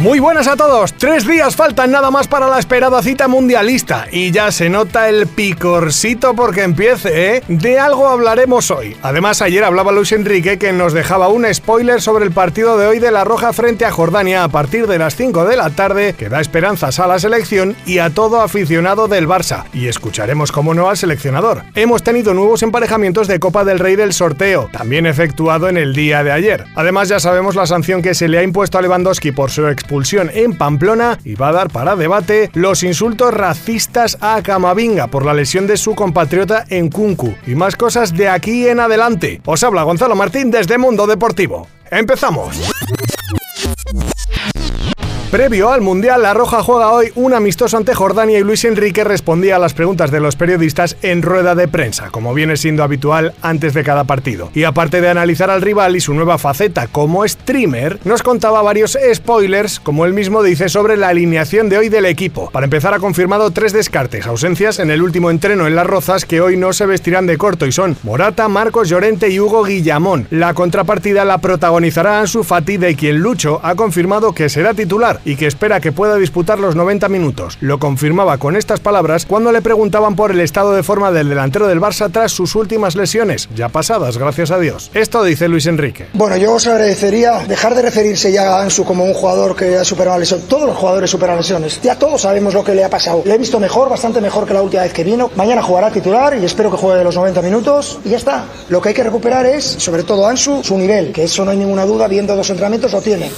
[0.00, 0.94] Muy buenas a todos.
[0.94, 5.26] Tres días faltan nada más para la esperada cita mundialista y ya se nota el
[5.26, 7.42] picorcito porque empiece, ¿eh?
[7.48, 8.96] De algo hablaremos hoy.
[9.02, 12.98] Además, ayer hablaba Luis Enrique que nos dejaba un spoiler sobre el partido de hoy
[12.98, 16.30] de la Roja frente a Jordania a partir de las 5 de la tarde que
[16.30, 19.64] da esperanzas a la selección y a todo aficionado del Barça.
[19.74, 21.64] Y escucharemos, como no, al seleccionador.
[21.74, 26.24] Hemos tenido nuevos emparejamientos de Copa del Rey del sorteo, también efectuado en el día
[26.24, 26.64] de ayer.
[26.74, 29.89] Además, ya sabemos la sanción que se le ha impuesto a Lewandowski por su expulsión
[29.90, 35.26] expulsión en Pamplona y va a dar para debate los insultos racistas a Camavinga por
[35.26, 39.42] la lesión de su compatriota en Kunku y más cosas de aquí en adelante.
[39.44, 41.66] Os habla Gonzalo Martín desde Mundo Deportivo.
[41.90, 42.70] ¡Empezamos!
[45.30, 49.54] Previo al Mundial, La Roja juega hoy un amistoso ante Jordania y Luis Enrique respondía
[49.54, 53.72] a las preguntas de los periodistas en rueda de prensa, como viene siendo habitual antes
[53.72, 54.50] de cada partido.
[54.54, 58.98] Y aparte de analizar al rival y su nueva faceta como streamer, nos contaba varios
[59.14, 62.50] spoilers, como él mismo dice, sobre la alineación de hoy del equipo.
[62.50, 66.40] Para empezar, ha confirmado tres descartes, ausencias en el último entreno en Las Rozas que
[66.40, 70.26] hoy no se vestirán de corto y son Morata, Marcos Llorente y Hugo Guillamón.
[70.30, 75.36] La contrapartida la protagonizará Ansu Fati, de quien Lucho ha confirmado que será titular y
[75.36, 77.58] que espera que pueda disputar los 90 minutos.
[77.60, 81.66] Lo confirmaba con estas palabras cuando le preguntaban por el estado de forma del delantero
[81.66, 84.90] del Barça tras sus últimas lesiones, ya pasadas, gracias a Dios.
[84.94, 86.06] Esto dice Luis Enrique.
[86.14, 89.84] Bueno, yo os agradecería dejar de referirse ya a Ansu como un jugador que ha
[89.84, 90.40] superado la lesión.
[90.48, 91.80] Todos los jugadores superan lesiones.
[91.82, 93.22] Ya todos sabemos lo que le ha pasado.
[93.24, 95.30] Le he visto mejor, bastante mejor que la última vez que vino.
[95.36, 98.44] Mañana jugará titular y espero que juegue los 90 minutos y ya está.
[98.68, 101.56] Lo que hay que recuperar es, sobre todo Ansu, su nivel, que eso no hay
[101.56, 103.30] ninguna duda, viendo dos entrenamientos lo tiene.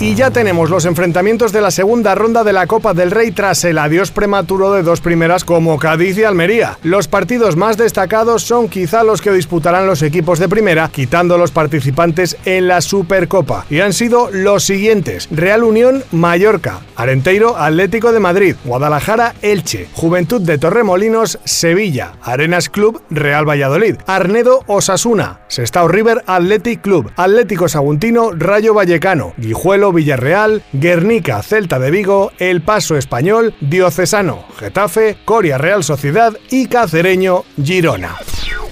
[0.00, 3.64] Y ya tenemos los enfrentamientos de la segunda ronda de la Copa del Rey tras
[3.64, 6.78] el adiós prematuro de dos primeras como Cádiz y Almería.
[6.84, 11.50] Los partidos más destacados son quizá los que disputarán los equipos de primera, quitando los
[11.50, 13.66] participantes en la Supercopa.
[13.68, 20.40] Y han sido los siguientes: Real Unión Mallorca, Arenteiro Atlético de Madrid, Guadalajara Elche, Juventud
[20.40, 28.30] de Torremolinos Sevilla, Arenas Club Real Valladolid, Arnedo Osasuna, Sestao River Athletic Club, Atlético Saguntino
[28.30, 31.07] Rayo Vallecano, Guijuelo Villarreal, Guernica,
[31.42, 38.16] Celta de Vigo, El Paso Español, Diocesano, Getafe, Coria Real Sociedad y Cacereño, Girona.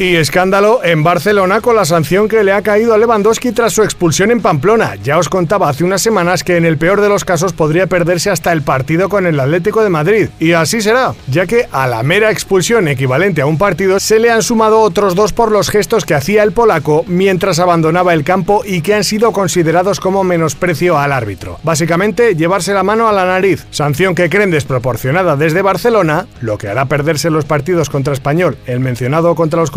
[0.00, 3.82] Y escándalo en Barcelona con la sanción que le ha caído a Lewandowski tras su
[3.82, 4.94] expulsión en Pamplona.
[5.04, 8.30] Ya os contaba hace unas semanas que en el peor de los casos podría perderse
[8.30, 10.30] hasta el partido con el Atlético de Madrid.
[10.38, 14.30] Y así será, ya que a la mera expulsión equivalente a un partido se le
[14.30, 18.62] han sumado otros dos por los gestos que hacía el polaco mientras abandonaba el campo
[18.64, 21.58] y que han sido considerados como menosprecio al árbitro.
[21.62, 26.68] Básicamente, llevarse la mano a la nariz, sanción que creen desproporcionada desde Barcelona, lo que
[26.68, 29.70] hará perderse los partidos contra Español, el mencionado contra los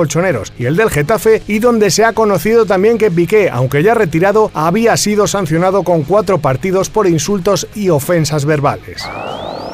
[0.60, 4.52] y el del Getafe, y donde se ha conocido también que Piqué, aunque ya retirado,
[4.54, 9.04] había sido sancionado con cuatro partidos por insultos y ofensas verbales.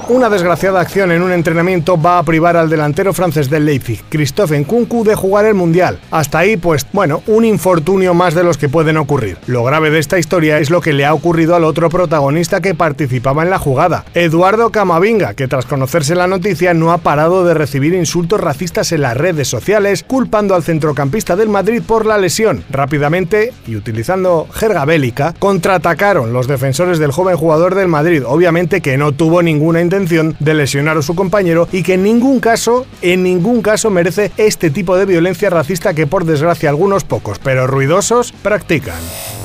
[0.09, 4.59] Una desgraciada acción en un entrenamiento va a privar al delantero francés del Leipzig, Christophe
[4.59, 5.99] Nkunku, de jugar el Mundial.
[6.09, 9.37] Hasta ahí, pues, bueno, un infortunio más de los que pueden ocurrir.
[9.45, 12.73] Lo grave de esta historia es lo que le ha ocurrido al otro protagonista que
[12.73, 17.53] participaba en la jugada, Eduardo Camavinga, que tras conocerse la noticia no ha parado de
[17.53, 22.63] recibir insultos racistas en las redes sociales, culpando al centrocampista del Madrid por la lesión.
[22.71, 28.97] Rápidamente, y utilizando jerga bélica, contraatacaron los defensores del joven jugador del Madrid, obviamente que
[28.97, 33.23] no tuvo ninguna intención de lesionar a su compañero y que en ningún caso, en
[33.23, 38.31] ningún caso merece este tipo de violencia racista que por desgracia algunos pocos, pero ruidosos,
[38.31, 38.99] practican.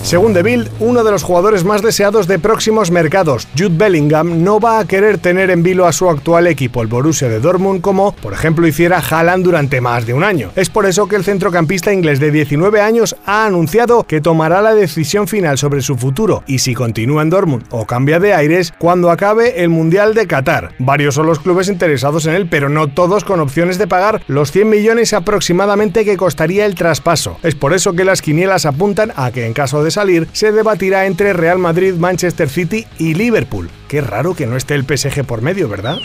[0.04, 4.60] Según The Bild, uno de los jugadores más deseados de próximos mercados, Jude Bellingham, no
[4.60, 8.14] va a querer tener en vilo a su actual equipo, el Borussia de Dortmund, como,
[8.16, 10.50] por ejemplo, hiciera Haaland durante más de un año.
[10.56, 14.74] Es por eso que el centrocampista inglés de 19 años ha anunciado que tomará la
[14.74, 19.10] decisión final sobre su futuro y si continúa en Dortmund o cambia de aires cuando
[19.10, 20.72] acabe el Mundial de Qatar.
[20.78, 24.52] Varios son los clubes interesados en él, pero no todos con opciones de pagar los
[24.52, 27.38] 100 millones aproximadamente que costaría el traspaso.
[27.42, 31.06] Es por eso que las quinielas apuntan a que en caso de salir, se debatirá
[31.06, 33.70] entre Real Madrid, Manchester City y Liverpool.
[33.88, 35.98] Qué raro que no esté el PSG por medio, ¿verdad?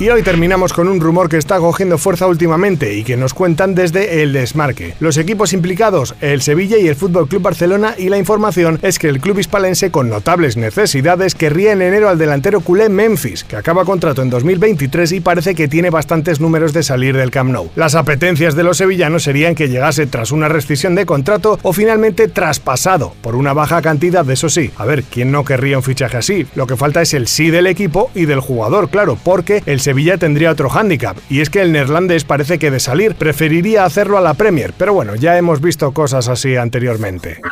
[0.00, 3.74] Y hoy terminamos con un rumor que está cogiendo fuerza últimamente y que nos cuentan
[3.74, 4.94] desde el desmarque.
[5.00, 9.08] Los equipos implicados, el Sevilla y el Fútbol Club Barcelona, y la información es que
[9.08, 13.84] el club hispalense con notables necesidades querría en enero al delantero culé Memphis, que acaba
[13.84, 17.68] contrato en 2023 y parece que tiene bastantes números de salir del Camp Nou.
[17.74, 22.28] Las apetencias de los sevillanos serían que llegase tras una rescisión de contrato o finalmente
[22.28, 24.70] traspasado por una baja cantidad, de eso sí.
[24.78, 26.46] A ver, ¿quién no querría un fichaje así?
[26.54, 30.16] Lo que falta es el sí del equipo y del jugador, claro, porque el Sevilla
[30.16, 34.22] tendría otro hándicap, y es que el neerlandés parece que de salir preferiría hacerlo a
[34.22, 37.42] la Premier, pero bueno, ya hemos visto cosas así anteriormente.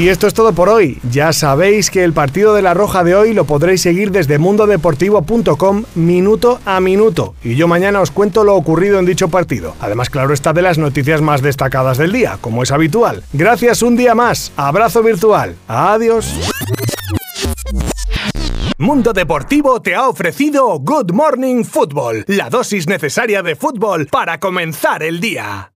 [0.00, 0.98] Y esto es todo por hoy.
[1.10, 5.84] Ya sabéis que el partido de la Roja de hoy lo podréis seguir desde mundodeportivo.com
[5.94, 7.34] minuto a minuto.
[7.44, 9.76] Y yo mañana os cuento lo ocurrido en dicho partido.
[9.78, 13.24] Además, claro está de las noticias más destacadas del día, como es habitual.
[13.34, 14.52] Gracias un día más.
[14.56, 15.54] Abrazo virtual.
[15.68, 16.34] Adiós.
[18.78, 25.02] Mundo Deportivo te ha ofrecido Good Morning Football, la dosis necesaria de fútbol para comenzar
[25.02, 25.68] el día.